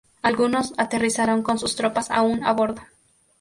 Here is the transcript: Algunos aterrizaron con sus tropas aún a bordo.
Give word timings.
Algunos 0.23 0.73
aterrizaron 0.79 1.43
con 1.43 1.59
sus 1.59 1.75
tropas 1.75 2.09
aún 2.09 2.43
a 2.43 2.53
bordo. 2.53 2.81